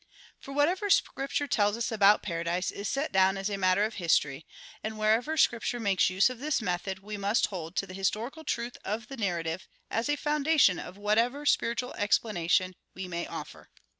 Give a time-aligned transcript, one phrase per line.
[0.39, 4.47] For whatever Scripture tells us about paradise is set down as matter of history;
[4.83, 8.77] and wherever Scripture makes use of this method, we must hold to the historical truth
[8.83, 13.69] of the narrative as a foundation of whatever spiritual explanation we may offer.